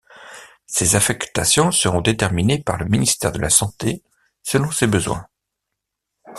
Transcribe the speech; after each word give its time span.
Ces 0.65 0.95
affectations 0.95 1.69
seront 1.69 2.01
déterminées 2.01 2.57
par 2.63 2.77
le 2.79 2.85
ministère 2.85 3.31
de 3.31 3.37
la 3.37 3.51
Santé 3.51 4.01
selon 4.41 4.71
ses 4.71 4.87
besoins. 4.87 5.27